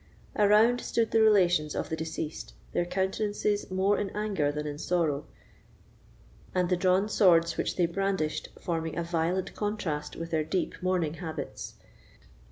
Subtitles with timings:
[0.35, 5.27] Around stood the relations of the deceased, their countenances more in anger than in sorrow,
[6.55, 11.13] and the drawn swords which they brandished forming a violent contrast with their deep mourning
[11.13, 11.75] habits.